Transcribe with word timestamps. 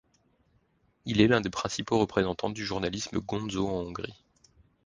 Il 1.05 1.21
est 1.21 1.27
l'un 1.27 1.41
des 1.41 1.51
principaux 1.51 1.99
représentants 1.99 2.49
du 2.49 2.65
journalisme 2.65 3.19
gonzo 3.19 3.67
en 3.67 3.81
Hongrie. 3.83 4.23